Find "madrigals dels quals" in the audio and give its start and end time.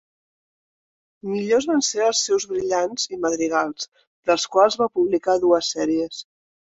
3.25-4.79